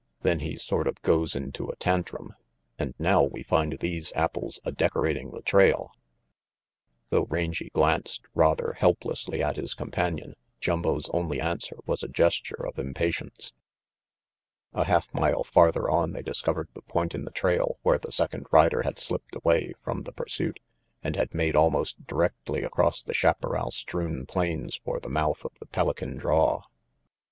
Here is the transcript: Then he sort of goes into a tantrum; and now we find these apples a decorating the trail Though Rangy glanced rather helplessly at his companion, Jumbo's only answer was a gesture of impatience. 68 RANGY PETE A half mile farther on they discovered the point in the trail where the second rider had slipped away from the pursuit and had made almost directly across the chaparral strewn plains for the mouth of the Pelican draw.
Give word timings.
Then 0.21 0.39
he 0.39 0.55
sort 0.55 0.87
of 0.87 0.99
goes 1.03 1.35
into 1.35 1.69
a 1.69 1.75
tantrum; 1.75 2.33
and 2.79 2.95
now 2.97 3.21
we 3.21 3.43
find 3.43 3.77
these 3.77 4.11
apples 4.15 4.59
a 4.65 4.71
decorating 4.71 5.29
the 5.29 5.43
trail 5.43 5.91
Though 7.11 7.25
Rangy 7.25 7.69
glanced 7.71 8.25
rather 8.33 8.73
helplessly 8.73 9.43
at 9.43 9.57
his 9.57 9.75
companion, 9.75 10.33
Jumbo's 10.59 11.07
only 11.09 11.39
answer 11.39 11.75
was 11.85 12.01
a 12.01 12.07
gesture 12.07 12.65
of 12.65 12.79
impatience. 12.79 13.53
68 14.73 14.73
RANGY 14.73 14.73
PETE 14.73 14.81
A 14.81 14.85
half 14.91 15.13
mile 15.13 15.43
farther 15.43 15.87
on 15.87 16.13
they 16.13 16.23
discovered 16.23 16.69
the 16.73 16.81
point 16.81 17.13
in 17.13 17.23
the 17.25 17.29
trail 17.29 17.77
where 17.83 17.99
the 17.99 18.11
second 18.11 18.47
rider 18.49 18.81
had 18.81 18.97
slipped 18.97 19.35
away 19.35 19.73
from 19.83 20.01
the 20.01 20.11
pursuit 20.13 20.59
and 21.03 21.15
had 21.15 21.35
made 21.35 21.55
almost 21.55 22.07
directly 22.07 22.63
across 22.63 23.03
the 23.03 23.13
chaparral 23.13 23.69
strewn 23.69 24.25
plains 24.25 24.77
for 24.83 24.99
the 24.99 25.09
mouth 25.09 25.45
of 25.45 25.53
the 25.59 25.67
Pelican 25.67 26.17
draw. 26.17 26.63